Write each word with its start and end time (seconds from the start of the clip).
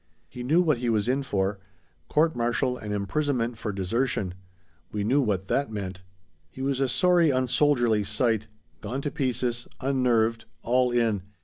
He 0.27 0.41
knew 0.41 0.63
what 0.63 0.79
he 0.79 0.89
was 0.89 1.07
in 1.07 1.21
for. 1.21 1.59
Court 2.09 2.35
martial 2.35 2.75
and 2.75 2.91
imprisonment 2.91 3.59
for 3.59 3.71
desertion. 3.71 4.33
We 4.91 5.03
knew 5.03 5.21
what 5.21 5.47
that 5.47 5.71
meant. 5.71 6.01
"He 6.49 6.63
was 6.63 6.79
a 6.79 6.89
sorry, 6.89 7.29
unsoldierly 7.29 8.03
sight. 8.03 8.47
Gone 8.81 9.01
to 9.03 9.11
pieces. 9.11 9.67
Unnerved. 9.79 10.45
All 10.63 10.89
in. 10.91 11.21